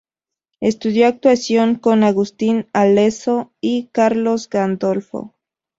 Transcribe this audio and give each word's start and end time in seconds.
Estudió 0.61 1.05
actuación 1.05 1.75
con 1.75 2.03
Agustín 2.03 2.67
Alezzo 2.73 3.53
y 3.61 3.89
Carlos 3.93 4.49
Gandolfo. 4.49 5.35